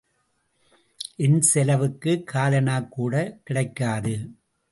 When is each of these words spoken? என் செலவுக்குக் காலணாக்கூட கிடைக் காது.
என் 1.15 1.41
செலவுக்குக் 1.41 2.31
காலணாக்கூட 2.33 3.39
கிடைக் 3.43 3.75
காது. 3.75 4.15